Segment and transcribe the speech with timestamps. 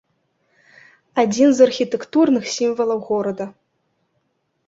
[1.23, 3.45] Адзін з архітэктурных сімвалаў горада.